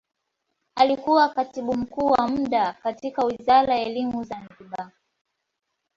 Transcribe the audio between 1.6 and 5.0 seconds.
mkuu wa muda katika wizara ya elimu zanzibar